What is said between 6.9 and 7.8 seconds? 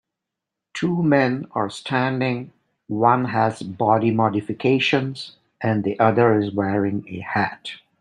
a hat.